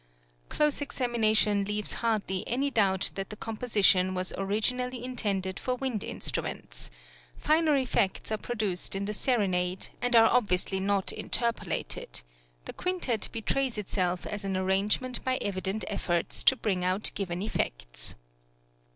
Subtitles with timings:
[0.49, 6.89] Close examination leaves hardly any doubt that the composition was originally intended for wind instruments;
[7.37, 12.23] finer effects are produced in the serenade, and are obviously not interpolated;
[12.65, 18.15] the quintet betrays itself as an arrangement by evident efforts to bring out given effects.